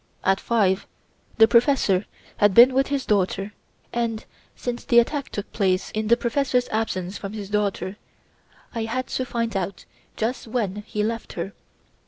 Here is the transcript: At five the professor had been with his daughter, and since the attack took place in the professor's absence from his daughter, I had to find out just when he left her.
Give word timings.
At 0.23 0.39
five 0.39 0.87
the 1.37 1.47
professor 1.47 2.07
had 2.37 2.55
been 2.55 2.73
with 2.73 2.87
his 2.87 3.05
daughter, 3.05 3.53
and 3.93 4.25
since 4.55 4.83
the 4.83 4.97
attack 4.97 5.29
took 5.29 5.53
place 5.53 5.91
in 5.91 6.07
the 6.07 6.17
professor's 6.17 6.67
absence 6.69 7.19
from 7.19 7.33
his 7.33 7.51
daughter, 7.51 7.97
I 8.73 8.85
had 8.85 9.05
to 9.09 9.25
find 9.27 9.55
out 9.55 9.85
just 10.17 10.47
when 10.47 10.77
he 10.87 11.03
left 11.03 11.33
her. 11.33 11.53